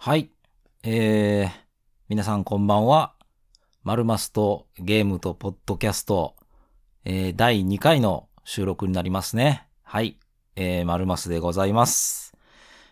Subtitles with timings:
[0.00, 0.30] はい。
[0.84, 1.50] えー、
[2.08, 3.14] 皆さんこんばんは。
[3.82, 6.36] マルマスとゲームとポッドキャスト、
[7.04, 9.66] えー、第2回の収録になりますね。
[9.82, 10.20] はい。
[10.54, 12.32] えー、マルマスでございます。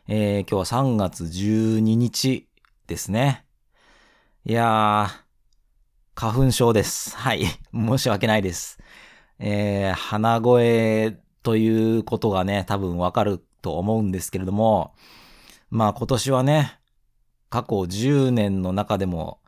[0.08, 2.48] えー、今日は3月12日
[2.88, 3.44] ですね。
[4.44, 7.16] いやー、花粉症です。
[7.16, 7.44] はい。
[7.72, 8.80] 申し訳ないです。
[9.38, 14.92] えー、鼻声ということがね、多分わかると思うんですけれども、
[15.70, 16.80] まあ今年はね、
[17.50, 19.38] 過去10年の中でも、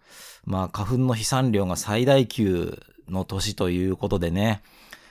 [0.44, 4.62] まあ花粉の飛散量が最大級の年ということでね、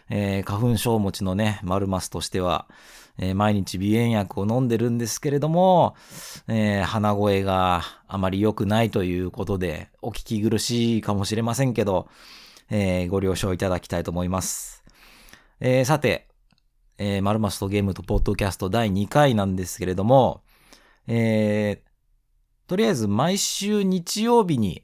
[0.10, 2.68] えー花粉症持ちのね、マルマスとしては、
[3.18, 5.96] えー毎日鼻炎薬を飲んでるんですけれども、
[6.48, 12.08] えー鼻声があまり良くないということで、お聞き苦しいかもしれませんけど、
[12.70, 14.84] えーご了承いただきたいと思います。
[15.60, 16.28] えーさて、
[17.00, 20.42] えー、マルマスとゲームとポッドキャスト第2回なんですけれども、
[21.08, 21.87] えー
[22.68, 24.84] とりあえず毎週日曜日に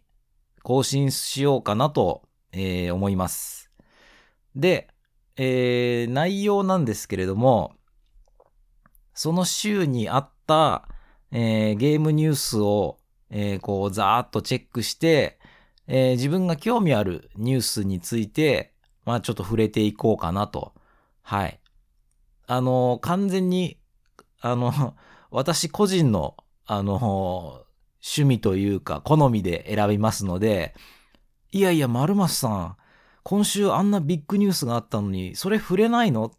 [0.63, 3.71] 更新しようかなと、えー思います。
[4.55, 4.87] で、
[5.35, 7.73] えー内容なんですけれども、
[9.13, 10.87] その週にあった、
[11.31, 15.39] えーゲームニュースを、えーこう、ざーっとチェックして、
[15.87, 18.73] えー自分が興味あるニュースについて、
[19.05, 20.73] まあちょっと触れていこうかなと。
[21.21, 21.59] はい。
[22.47, 23.77] あの、完全に、
[24.41, 24.95] あの、
[25.31, 27.65] 私個人の、あの、
[28.03, 30.75] 趣味というか、好みで選びますので、
[31.51, 32.77] いやいや、丸松さん、
[33.23, 36.31] 今週あんなビッグニュースがあったのに、それ触れないのっ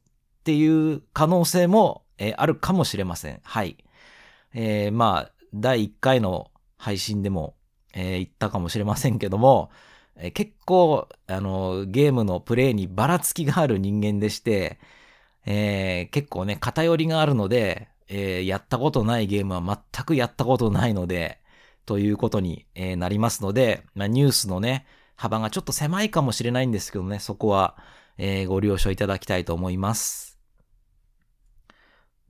[0.45, 3.41] ていう可能性も、えーあるかもしれません。
[3.43, 3.79] はい。
[4.55, 7.57] えーまあ、第1回の配信でも、
[7.95, 9.71] えー言ったかもしれませんけども、
[10.17, 14.79] え結構、あの、ゲームのプレイにばらつきがある人間でして、
[15.47, 21.41] え結構ね、偏りがあるので、えやったことないゲームは全くやったことないので、
[21.87, 27.77] ということに、えなりますので、まあ、ニュースのね、幅がちょっと狭いかもしれないんですけどね、そこは、
[28.19, 30.39] えご了承いただきたいと思います。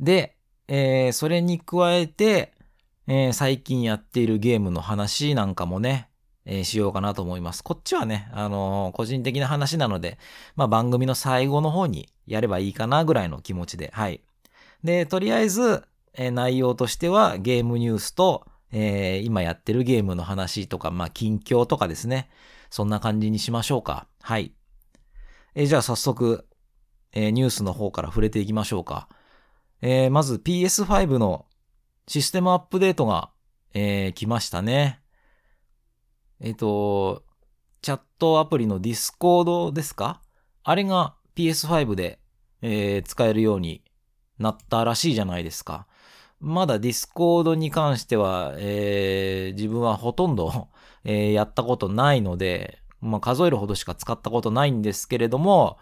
[0.01, 0.37] で、
[0.69, 2.53] えーそれに加えて、
[3.06, 6.09] えー最近やっているゲームの話なんかもね、
[6.47, 7.62] えーしようかなと思います。
[7.62, 10.19] こっちはね、あの個人的な話なので、
[10.57, 14.21] まあ番組の最後の方にやればいいかなぐらいの気持ちで、はい。
[14.83, 15.84] で、とりあえず、
[16.15, 18.47] え内容としてはゲームニュースと、
[18.77, 22.29] えー今やってるゲームの話とか、まあ近況とかですね。
[22.71, 24.09] そんな感じにしましょうか。
[24.21, 24.53] はい。
[25.55, 26.45] えーじゃあ早速、
[27.13, 29.09] えーニュースの方から触れていきましょうか。
[29.81, 31.47] えーまず PS5 の
[32.09, 33.31] システムアップデートが、
[33.75, 35.01] えー来ましたね。
[36.41, 37.23] えっ、と、
[37.81, 40.21] チャットアプリの Discord ですか？
[40.65, 42.19] あれが PS5 で、
[42.61, 43.84] えー使えるように
[44.41, 45.87] なったらしいじゃないですか。
[46.41, 50.69] まだ Discord に関しては、えー自分はほとんど、
[51.05, 55.78] えやったことないので、まあ数えるほどしか使ったことないんですけれども、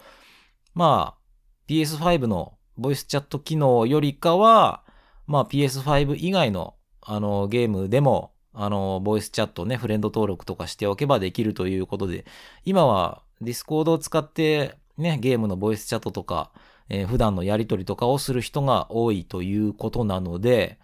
[0.75, 1.23] まあ
[1.69, 4.83] PS5 のボイスチャット機能よりかは、
[5.27, 12.25] まあ PS5 以外のあのゲームでも、あの、ボイスチャットね、フレンド登録とかしておけばできるということで、
[12.65, 16.53] 今は Discord を使ってね、ゲームのボイスチャットとか、
[16.89, 20.79] えー普段のやりとりとかをする人が多いということなので、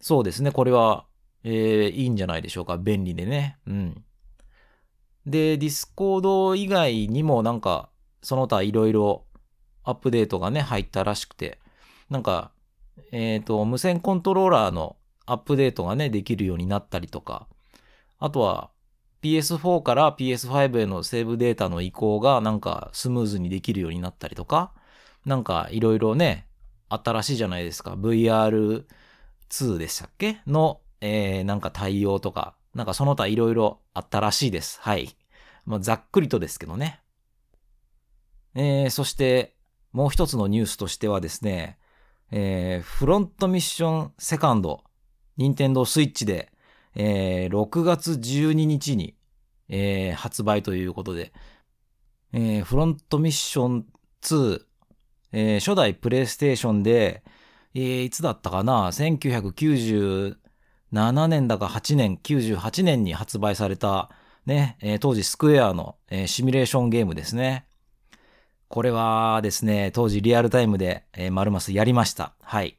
[0.00, 1.06] そうですね、これは、
[1.44, 2.78] えーいいんじゃないでしょうか。
[2.78, 3.58] 便利でね。
[3.66, 4.04] うん。
[5.26, 7.90] で、Discord 以外にもなんか、
[8.22, 9.24] その他いろいろ
[9.82, 11.58] アップデートがね、入ったらしくて、
[12.10, 12.52] なんか、
[13.12, 14.96] えっ、と、無線コントローラーの
[15.26, 17.48] アップデートがね、できるようになったりとか、
[18.18, 18.70] あとは
[19.22, 24.72] PS4 から PS5 へのセーブデータの移行がなんかスムーズにできるようになったりとか、
[25.24, 26.46] なんかいろいろね、
[26.88, 27.94] 新しいじゃないですか。
[27.94, 30.40] VR2 でしたっけ？
[30.46, 34.80] の、えー、なんか対応とか、なんかその他いろいろあったらしいです。
[34.80, 35.16] はい。
[35.64, 37.00] まあ、ざっくりとですけどね。
[38.54, 39.54] えー、そして、
[39.92, 41.78] もう一つのニュースとしてはですね、
[42.30, 44.82] えー、フロントミッションセカンド、
[45.36, 46.52] 任天堂スイッチで、
[46.96, 49.16] えー6月12日に、
[49.68, 51.32] えー発売ということで、
[52.32, 53.86] えーフロントミッション
[54.22, 54.62] 2、
[55.36, 57.24] えー初代プレイステーションで、
[57.74, 60.36] えーいつだったかな ?1997
[61.26, 64.10] 年だか8年、98年に発売された、
[64.46, 67.66] ね、えー当時スクエアの、えシミュレーションゲームですね。
[68.68, 72.34] これはですね、当時リアルタイムで、えーマルマスやりました。
[72.40, 72.78] はい。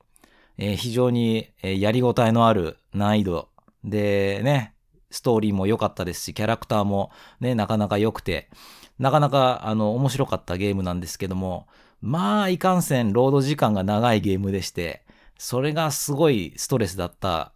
[0.58, 3.50] えー非常に、えーやりごたえのある難易度
[3.84, 4.74] でね、
[5.12, 7.12] ストーリーも良かったですし、キャラクターも
[7.42, 8.50] ね、なかなか良くて、
[8.98, 11.68] なかなかあの面白かったゲームなんですけども、
[12.06, 15.04] まあ、いかんせんロード時間が長いゲームでして、
[15.40, 17.52] それがすごいストレスだった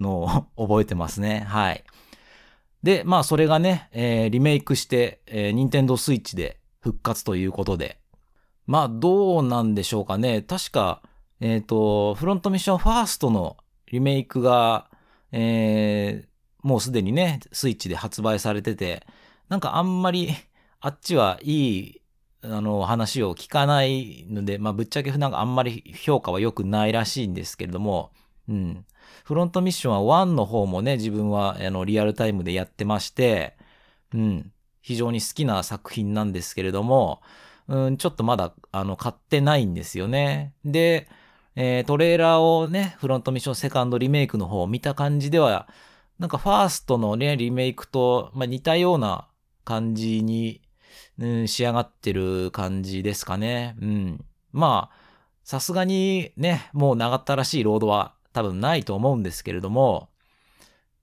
[0.00, 0.28] のを
[0.68, 1.40] 覚えてますね。
[1.40, 1.84] はい。
[2.82, 8.00] で、まあそれがね、えー、リメイクして、えー、ニンテンドースイッチで復活ということで。
[8.66, 10.42] まあどうなんでしょうかね。
[10.42, 11.02] 確か、
[11.40, 13.56] えっ、ー、と、フロントミッションファーストの
[13.90, 14.90] リメイクが、
[15.32, 19.06] えー、もうすでにね、スイッチで発売されてて、
[19.48, 20.30] なんかあんまり、
[20.80, 21.99] あっちはいい、
[22.42, 28.10] あの、話を聞かないので、まあぶっちゃけなんかあんまり評価は良くないらしいんですけれども、
[28.48, 28.84] うん。
[29.24, 33.56] フロントミッションは1の方もね、自分はあのリアルタイムでやってまして、
[34.14, 34.52] うん、
[34.82, 37.20] 非常に好きな作品なんですけれども、
[37.68, 40.52] うん、ちょっとまだ、あの、買ってないんですよね。
[40.64, 41.08] で、
[41.54, 45.68] えー、トレーラーをね、フロントミッションセカンドリメイクの方を見た感じでは、
[46.18, 49.28] なんかファーストのね、リメイクと、まあ、似たような
[49.64, 50.62] 感じに、
[51.20, 53.76] うん、仕上がってる感じですかね。
[53.80, 54.24] うん。
[54.52, 54.96] まあ、
[55.44, 60.08] さすがにね、もう長ったらしいロードは多分ないと思うんですけれども、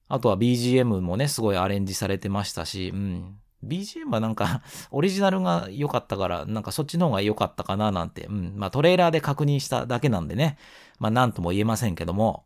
[0.08, 3.40] あとは BGM もね、すごいアレンジされてましたし、うん。
[3.64, 4.62] BGM はなんか
[4.92, 8.54] オリジナルが良かったから、なんかそっちの方が良かったかななんて、うん。
[8.56, 10.58] まあトレーラーで確認しただけなんでね、
[11.00, 12.46] まあなんとも言えませんけども。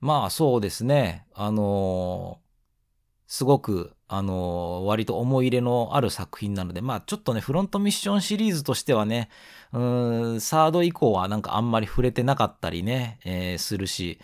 [0.00, 2.41] まあそうですね、あの、
[3.32, 9.30] すごく、あのー、割と思い入れのある作品なので、まあちょっとね、フロントミッションシリーズとしてはね、
[9.72, 14.18] うーん、サード以降はなんかあんまり触れてなかったりね、えー、するし、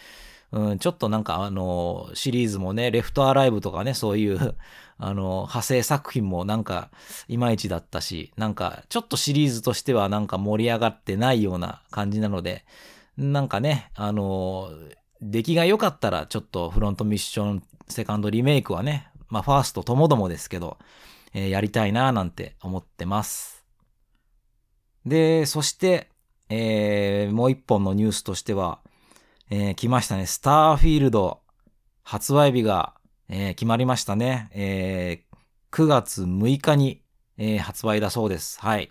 [0.53, 4.57] うん、ちょっとなんかあの、シリーズもね、レフトアライブとかね、そういう
[5.01, 6.91] あの、派生作品もなんか、
[7.29, 12.67] いまいちだったし、なんか、ちょっとシリーズとしてはなんか盛り上がってないような感じなので、
[13.17, 14.69] なんかね、あの、
[15.23, 20.79] 出来が良かったら、ちょっとフロントミッションセカンドリメイクはね、まあ、ファーストともどもですけど、
[21.35, 23.65] えー、やりたいななんて思ってます。
[25.05, 26.09] で、そして、
[26.49, 28.81] えー、もう一本のニュースとしては、
[29.51, 30.27] えー、来ましたね。
[30.27, 31.41] スターフィールド
[32.03, 32.95] 発売日が、
[33.29, 34.51] えー、決まりましたね。
[34.53, 37.03] えー、9月6日に、
[37.37, 38.61] えー、発売だそうです。
[38.61, 38.91] はい。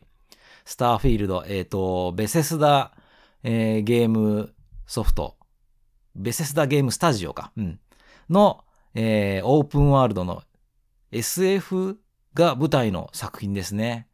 [0.65, 2.93] スターフィールド、えっ、ー、と、ベセスダ、
[3.43, 4.53] えー、ゲーム
[4.85, 5.37] ソフト、
[6.15, 7.79] ベセスダゲームスタジオか、うん、
[8.29, 8.63] の、
[8.99, 10.41] えー、オープンワールドの
[11.11, 11.99] SF
[12.33, 14.07] が舞台の作品ですね。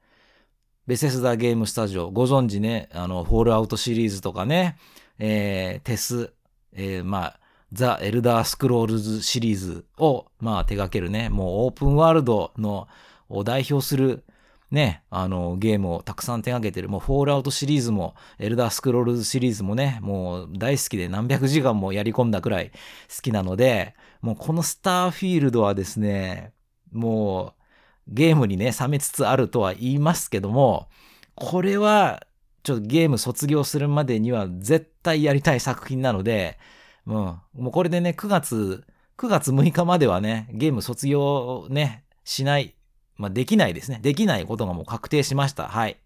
[0.88, 4.76] ベセスダゲームスタジオ、ご存知ね、あの、フォールアウトシリーズとかね、
[5.20, 6.34] えー、テス、
[6.74, 7.40] えー、まあ、
[7.72, 12.90] ザ・エルダースクロールズシリーズを、まあ、手掛けるね、もうオープンワールドの、
[13.30, 14.26] を代表する、
[14.74, 16.90] ね、あの、ゲームをたくさん手掛けてる。
[16.90, 22.72] もう、フォールアウトシリーズも、エルダースクロールズシリーズもね、もう大好きで何百時間もやり込んだくらい
[23.16, 26.54] 好きなので、もうこのスターフィールドはですね、
[26.92, 27.62] もう、
[28.08, 30.90] ゲームにね、冷めつつあるとは言いますけども、
[31.36, 32.26] これは、
[32.64, 36.58] ちょっとゲーム卒業するまでには絶対やりたい作品なので、
[37.06, 37.14] うん。
[37.14, 38.86] もうこれでね、9月、
[39.20, 42.74] 9月6日まではね、ゲーム卒業ね、しない。
[43.16, 44.00] まあ、できないですね。
[44.02, 45.68] できないことがもう確定しました。
[45.68, 45.98] はい。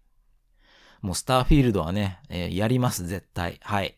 [1.00, 3.58] もうスターフィールドはね、えー、やります、絶対。
[3.62, 3.96] はい。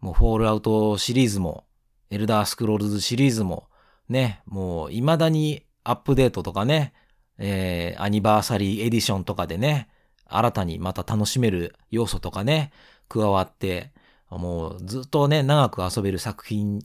[0.00, 1.64] もうフォールアウトシリーズも、
[2.10, 3.68] エルダースクロールズシリーズも、
[4.08, 6.94] ね、もう未だにアップデートとかね、
[7.36, 9.88] えー、アニバーサリーエディションとかでね、
[10.26, 12.72] 新たにまた楽しめる要素とかね、
[13.08, 13.92] 加わって、
[14.30, 16.82] もうずっとね、長く遊べる作品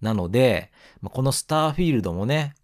[0.00, 0.72] なので、
[1.02, 2.54] このスターフィールドもね、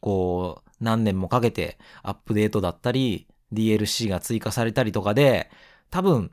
[0.00, 5.50] こう、何年もかけてアップデートだったり、DLC が追加されたりとかで、
[5.90, 6.32] 多分、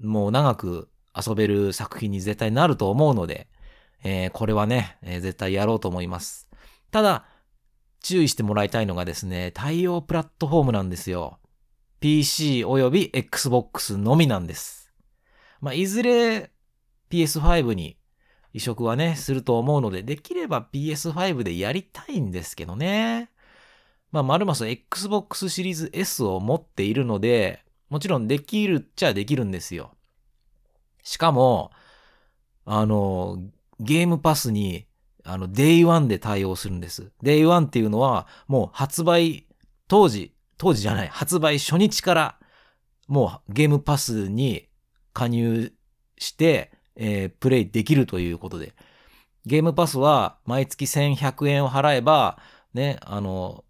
[0.00, 3.48] もう長く遊べる作品に絶対なると思うので、
[4.04, 6.48] えー、これはね、えー、絶対やろうと思います。
[6.90, 7.26] ただ、
[8.00, 11.38] 注意してもらいたいのがですね、対応プラットフォームなんですよ。
[12.00, 14.92] PC および Xbox のみなんです。
[15.60, 16.52] まあ、いずれ
[17.10, 17.98] PS5 に
[18.52, 23.30] 移植はね、すると思うので、できれば PS5 でやりたいんですけどね。
[24.10, 29.92] まあ、マルマス Xbox シリーズ S を持っているので、もちろんできるっちゃできるんですよ。
[31.02, 31.70] しかも、
[32.64, 33.38] あの、
[33.80, 34.86] ゲームパスに、
[35.24, 37.12] あの、Day1 で対応するんです。
[37.22, 39.46] Day1 っていうのは、もう発売
[39.88, 42.38] 当時、当時じゃない、発売初日から
[43.08, 44.68] もうゲームパスに
[45.14, 45.72] 加入
[46.18, 48.74] して、えー、プレイできるということで。
[49.46, 52.38] ゲームパスは毎月1100円を払えば、
[52.74, 53.64] ね、あの、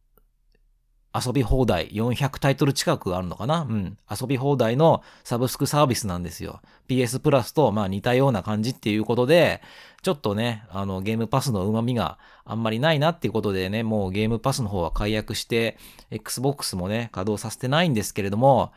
[1.24, 3.66] 遊び放題、400タイトル近くあるのかな？
[3.68, 3.98] うん。
[4.10, 6.60] 遊び放題のサブスクサービスなんですよ。
[6.88, 9.60] PS プラスとまあ似たような感じっていうことで、
[10.02, 15.76] ちょっとね、あのゲームパスの旨味があんまりないなっていうことでね、もうゲームパスの方は解約して、
[16.10, 18.72] Xbox もね、稼働させてないんですけれども、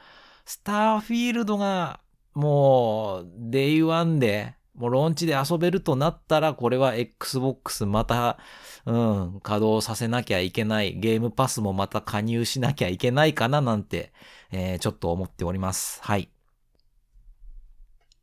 [0.45, 1.99] Starfield が
[2.33, 8.39] もう、 day one で、もうローンチで遊べるとなったら、これは Xbox また、
[8.87, 10.99] うん、稼働させなきゃいけない。
[10.99, 14.11] ゲームパスもまた加入しなきゃいけないかななんて、
[14.51, 16.01] えー、ちょっと思っております。
[16.01, 16.31] はい。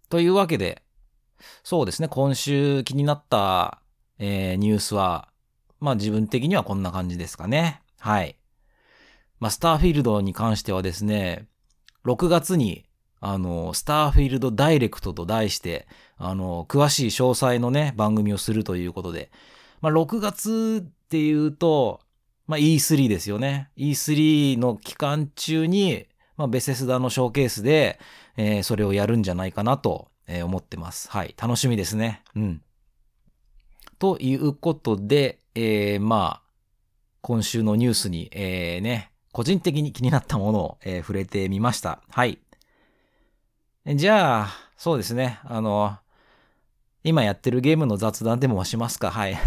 [0.09, 0.83] というわけで、
[1.62, 3.81] そうですね、今週気になった、
[4.19, 5.29] えー、ニュースは、
[5.79, 7.83] まあ自分的にはこんな感じですかね。
[8.00, 8.37] はい。
[9.38, 11.47] まあ、スターフィールドに関してはですね、
[12.05, 12.88] 6月に
[13.21, 19.31] あの、スターフィールドダイレクトと題して、あの、詳しい詳細のね、番組をするということで、
[19.81, 22.01] まあ、6月っていうと、
[22.47, 23.71] まあ、E3 ですよね。
[23.77, 26.07] E3 の期間中に、
[26.37, 27.99] まあ、ベセスダのショーケースで、
[28.37, 31.11] えー、それをやるんじゃないかなと、えー、思ってます。
[31.11, 31.35] はい。
[31.41, 32.23] 楽しみですね。
[32.37, 32.63] うん。
[33.99, 36.49] ということで、えー、まあ、
[37.21, 42.01] 今週のニュースに、えー、ね、個人的に気になったものを、えー、触れてみました。
[42.09, 42.39] はい。
[43.95, 45.40] じゃあ、そうですね。
[45.45, 45.97] あの、
[47.04, 49.11] 今やってるゲームの雑談でもしますか？
[49.11, 49.38] はい。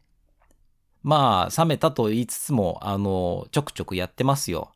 [1.02, 4.72] まあ、冷めたと言いつつも、あの、ちょくちょくやってますよ。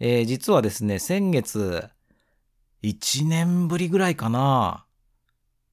[0.00, 1.88] えー、実はですね、先月、
[2.82, 4.84] 1年ぶりぐらいかな。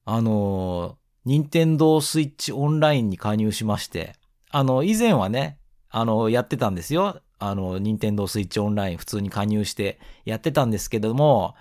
[0.04, 4.14] あの、任天堂スイッチオンラインに加入しまして、
[4.50, 5.58] あの、以前はね、
[5.90, 7.20] あの、やってたんですよ。
[7.40, 11.56] あの、任天堂スイッチオンライン普通に加入してやってたんですけども、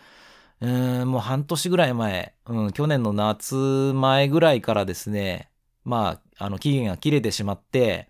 [0.62, 5.50] うん、もう半年ぐらい前、うん、去年の夏前ぐらいからですね、
[5.84, 8.10] まあ、あの、期限が切れてしまって、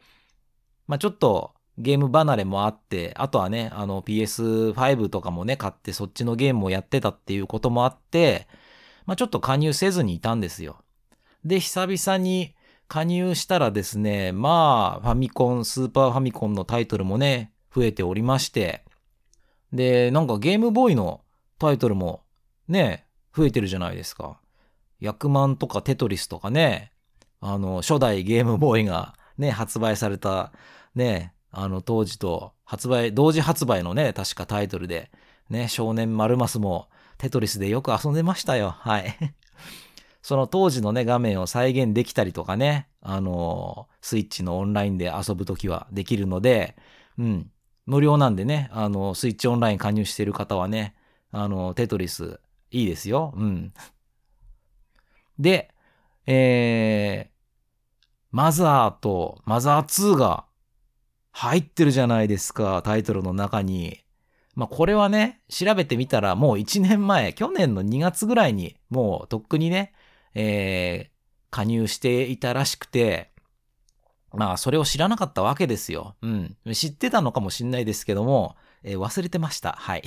[0.88, 8.48] まあちょっとゲーム離れもあって、あとはね、あの PS5 とかもね、買ってそっちのゲームをやってたっていうこともあって、
[9.06, 10.78] まあちょっと加入せずにいたんですよ。
[11.44, 12.56] で、久々に
[12.88, 18.84] 加入したらですね、まあ、ファミコン、スーパーファミコンのタイトルもね、増えておりまして、
[19.74, 21.22] で、なんかゲームボーイの
[21.60, 22.24] タイトルも
[22.68, 23.06] ね、
[23.36, 24.40] 増えてるじゃないですか。
[25.00, 26.92] 役満とかテトリスとかね、
[27.42, 30.52] あの、初代ゲームボーイがね、発売された、
[30.96, 35.12] ね、あの、当時と発売、同時発売のね、確かタイトルで、
[35.50, 38.72] ね、少年マルマスもテトリスでよく遊んでましたよ。
[38.72, 39.16] はい。
[40.22, 46.76] その当時のね、画面を再現できたりとかね、あの、スイッチのオンラインで遊ぶときはできるので、
[47.20, 47.52] うん。
[47.86, 50.96] 無料なんでね、あの、スイッチオンライン加入している方はね、
[51.32, 52.40] あの、テトリス
[52.76, 53.34] いいですよ。
[53.38, 53.74] うん。
[55.40, 55.74] で、
[56.26, 57.36] えー、
[58.32, 60.46] マザーとマザー2が
[61.32, 64.02] 入ってるじゃないですか、タイトルの中に。
[64.56, 69.94] まあ、これはね、調べてみたらもう1年前、去年の2月ぐらいに、もうとっくにね、
[70.34, 71.10] えー、
[71.52, 73.32] 加入していたらしくて、
[74.34, 76.16] まあ、それを知らなかったわけですよ。
[76.22, 76.58] うん。
[76.74, 79.74] 知ってたのかもしんないですけども、えー、忘れてました。
[79.80, 80.04] はい。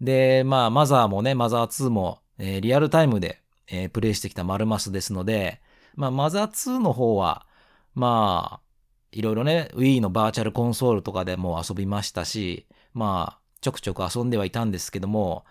[0.00, 5.60] で、まあ、マザーもね、マザー2も、えー、リアルタイムで、えー、プレイしてきたマルマスですので、
[5.94, 7.46] まあ、マザー2の方は、
[7.94, 8.66] まあ、
[9.12, 15.44] いろいろね、Wii のバーチャルコンソールとかでも遊びましたし、まあ、ちょくちょく遊んではいたんですけども、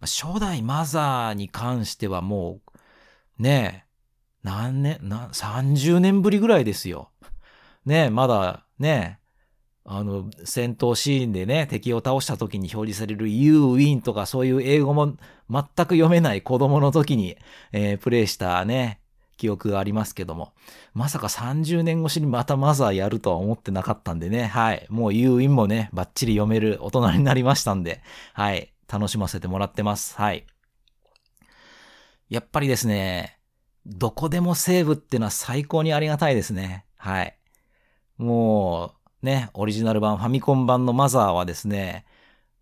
[0.00, 2.60] 初代マザーに関してはも
[3.38, 3.94] う、ねえ、
[4.42, 7.10] 何年、な、30年ぶりぐらいですよ。
[7.86, 9.20] ねえ、まだ、ね
[9.86, 15.14] あの、戦闘シーンでね、敵を倒した時に表示される You win とかそういう英語も
[15.50, 17.36] 全く読めない子供の時に、
[17.72, 19.00] えー、プレイしたね、
[19.36, 20.52] 記憶がありますけども。
[20.94, 24.46] まさか30年越しにまたマザーやるとは思ってなかったんでね。
[24.46, 24.86] はい。
[24.88, 28.00] もう You win もね、バッチリ読める大人になりましたんで、
[28.32, 28.72] はい。
[28.90, 30.16] 楽しませてもらってます。
[30.16, 30.46] はい。
[32.30, 33.38] やっぱりですね、
[33.86, 36.86] どこでもセーブっていうのは最高にありがたいですね。
[36.96, 37.36] はい。
[38.16, 42.04] もう、ね、オリジナル版、ファミコン版のマザーはですね、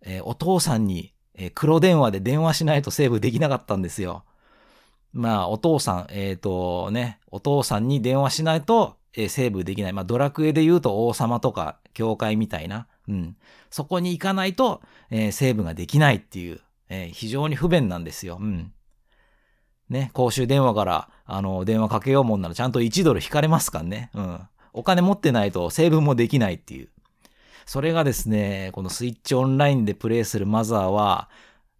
[0.01, 4.23] えー、お父さんに、えー、黒電話で電話しないとセーブできなかったんですよ。
[5.11, 9.93] まあ、お父さん、えっ、ー、とね、お父さんに電話しないと、えー、セーブできない。
[9.93, 12.87] まあ、ドラクエで言うと王様とか、教会みたいな。
[13.09, 13.35] うん。
[13.69, 18.37] そこに行かないと、えー、セーブができないっていう、えー、非常に不便なんですよ。
[18.39, 18.71] うん。
[19.89, 24.09] ね、公衆電話から、あの、電話かけようもんならちゃんと1ドル引かれますからね。
[24.13, 24.39] うん。
[24.73, 26.89] お金持ってないとセーブもできないっていう。
[27.65, 31.29] それがですね、このスイッチオンラインでプレイするマザーは、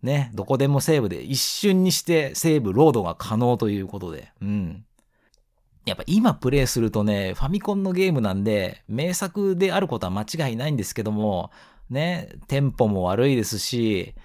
[0.01, 4.85] ね、どこでもセーブで一瞬にしてセーブ、ロードが可能ということで、うん。
[5.85, 11.51] やっぱ今プレイするとね、ファミコンのゲームなんで、名作であることは間違いないんですけども、
[11.89, 14.15] ね、テンポも悪いですし、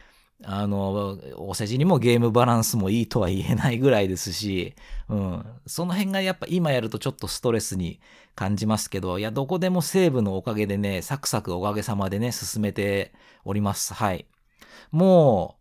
[0.44, 4.74] あの、お世辞にもゲームバランスもいいとは言えないぐらいですし、
[5.08, 5.44] うん。
[5.66, 8.00] その辺がやっぱ今やるとちょっとストレスに
[8.36, 13.12] 感じますけど、いや、どこでもセーブのおかげでね、サクサクおかげさまでね、進めて
[13.44, 13.94] おります。
[13.94, 14.26] はい。
[14.92, 15.56] も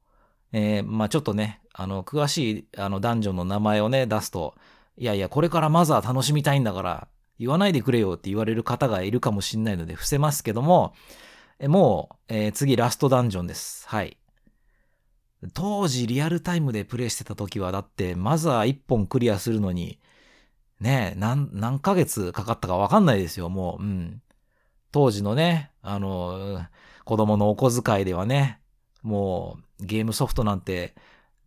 [0.53, 4.53] う、えー、まあちょっとね、あの、詳しい、あの、ダンジョンの名前をね、出すと、
[4.97, 7.07] いやいや、これからマザー楽しみたいんだから、
[7.39, 10.93] 言わないでくれよって言われる方がいるかもしんないので伏せますけども、
[11.61, 13.87] もう、えー、次ラストダンジョンです。
[13.87, 14.17] はい。
[15.53, 19.99] 当時リアルタイムでプレイしてた時はだってマザー1本クリアするのに
[20.79, 23.83] ね何、何ヶ月かかったかわかんないですよ、もう。
[23.83, 24.21] うん。
[24.91, 26.65] 当時のね、あの、
[27.03, 28.59] 子供のお小遣いではね、
[29.01, 30.95] もうゲームソフトなんて、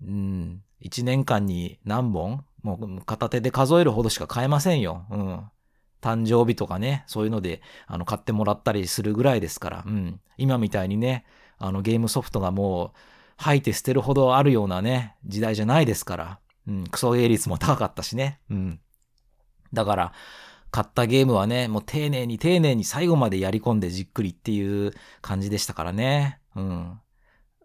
[0.02, 5.06] うん、1年間に何本もう片手で数えるほどしか買えませんよ。
[5.10, 5.44] うん。
[6.00, 10.20] 誕生日とかね、そういうので、あの、買ってもらったりするぐらいですから、うん。
[10.38, 11.24] 今みたいにね、
[11.58, 12.90] あの、ゲームソフトがもう、
[13.40, 18.80] 吐いて捨てるほどあるようなね、時代じゃないですから、うん、クソゲー率も高かったしね、うん。
[19.72, 20.12] だから、
[20.70, 24.92] 買ったゲームはね、もう丁寧に丁寧に最後までやり込んでじっくりっていう
[25.22, 26.38] 感じでしたからね。
[26.54, 27.00] うん。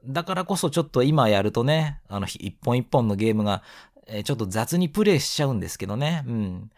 [0.08, 3.62] だからこそちょっと今やるとね、あの、一本一本のゲームが、
[4.08, 6.24] え、ちょっと雑にプレイしちゃうんですけどね。
[6.25, 6.72] うん。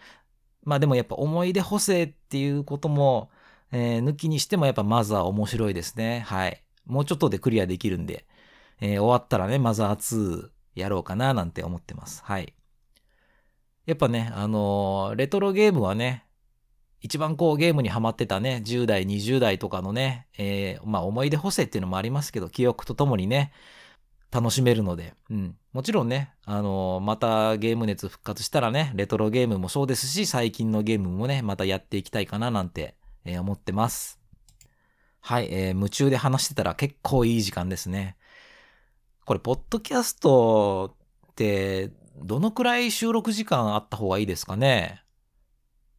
[0.63, 3.29] まあでもやっぱ思い出補正っていうことも、
[3.71, 6.23] えー、抜きにしてもやっぱまずは面白いですね。
[6.25, 6.63] はい。
[6.87, 8.25] もうちょっとでクリアできるんで、
[8.79, 12.21] えー、終わったらね、マザー2やろうかななんて思ってます。
[12.23, 12.53] はい。
[13.85, 16.25] やっぱね、あのー、レトロゲームはね、
[17.01, 23.51] 一番こうゲームにハマってたね、10代、20代とかのね、えー、まあ思い出補正っていうのもありますけど、記憶とともにね、
[24.29, 25.55] 楽しめるので、うん。
[25.71, 34.19] もちろんね、あのー、またゲーム熱復活したらね、レトロゲームもそうですし、最近のゲームもね、またやっていきたいかななんて、えー、思ってます。
[35.21, 38.16] はい、えー、夢中で話してたら結構いい時間ですね。
[39.27, 40.95] これ、ポッドキャスト
[41.31, 45.03] って、どのくらい収録時間あった方がいいですかね？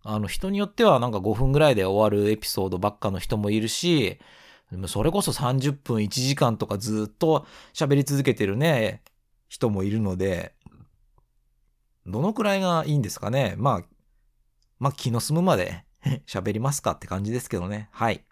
[0.03, 4.19] あの、人によってはなんか5分ぐらいで終わるエピソードばっかの人もいるし、
[4.87, 9.03] それこそ30分1時間とかずっと喋り続けてるね、
[9.47, 10.55] 人もいるので、
[12.07, 13.57] どのくらいがいいんですかね？
[13.59, 13.85] まあ、
[14.79, 15.85] まあ気の済むまで
[16.27, 17.91] 喋りますかって感じですけどね。
[17.93, 18.25] はい。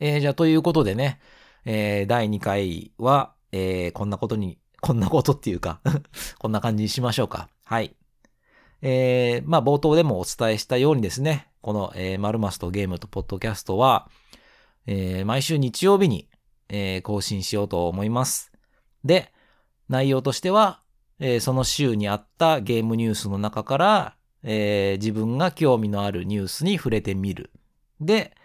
[0.00, 1.18] えー、じゃあということでね、
[1.66, 5.80] えー、第2回は、えー、こんなことに、こんなことっていうか
[6.38, 7.48] こんな感じにしましょうか。
[7.64, 7.94] はい。
[8.82, 14.08] えー、まあ冒頭でもお伝えしたようにですね、この、えー、マルマスとゲームとポッドキャストは、
[14.86, 16.28] えー、毎週日曜日に、
[16.68, 18.52] えー、更新しようと思います。
[19.04, 19.32] で、
[19.88, 20.80] 内容としては、
[21.18, 27.50] えー、その週にあったゲームニュースの中から、えー、自分が興味のあるニュースに触れてみる。
[28.00, 28.35] で、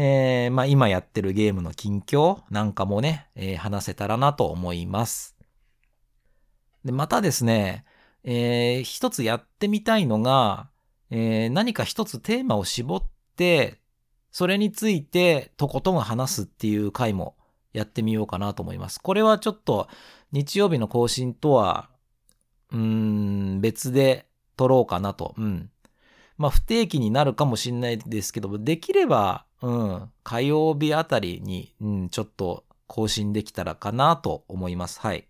[0.00, 5.34] えー、まあ今やってるゲームの近況なんかもね、えー、話せたらなと思います。
[6.84, 7.84] で、またですね、
[8.22, 10.70] えー、一つやってみたいのが、
[11.10, 13.02] えー、何か一つテーマを絞っ
[13.34, 13.80] て、
[14.30, 17.34] それについてとことん話すっていう回も
[17.72, 19.00] やってみようかなと思います。
[19.00, 19.88] これはちょっと
[20.30, 21.90] 日曜日の更新とは、
[22.70, 25.34] うーん、別で撮ろうかなと。
[25.36, 25.70] うん。
[26.36, 35.00] まあ不定期になるかもしれないですけど、できれば、うん、火曜日あたりに、うん、ちょっと更新できたらかなと思います。
[35.00, 35.26] はい。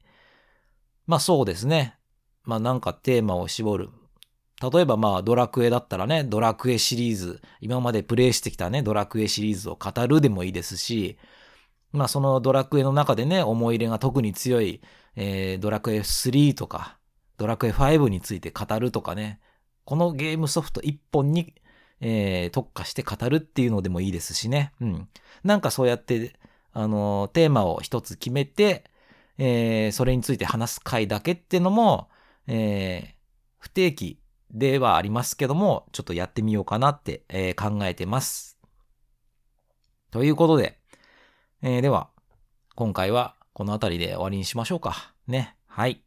[1.07, 1.97] まあそうですね。
[2.45, 3.91] まあなんかテーマを絞る。
[4.61, 11.19] 例えばまあドラクエだったらね、ドラクエシリーズ、今までプレイしてきたね、ドラクエシリーズを語るでもいいですし、
[11.93, 14.81] まあそのドラクエの中でね、思い入れが特に強い、
[15.17, 16.99] えー、ドラクエ3とか、
[17.37, 19.41] ドラクエ5について語るとかね、
[19.85, 21.55] このゲームソフト1本に、
[22.01, 24.73] えー、特化して語るっていうのでもいいですしね。
[24.81, 25.09] うん。
[25.45, 26.39] なんかそうやって、
[26.73, 28.85] あの、テーマを一つ決めて、
[29.39, 32.09] えー、それについて話す回だけっていうのも、
[32.47, 33.15] えー、
[33.59, 38.59] 不定期ではありますけども、ちょっとやってみようかなって、えー、考えてます。
[40.11, 40.79] ということで、
[41.63, 42.11] えー、では、
[42.75, 45.15] 今回はこの辺りで終わりにしましょうか。
[45.27, 45.57] ね。
[45.67, 46.03] はい。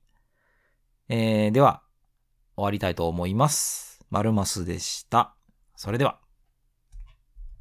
[1.10, 1.82] えー、では、
[2.56, 4.00] 終わりたいと思います。
[4.10, 5.36] マルマスでした。
[5.82, 6.20] それでは。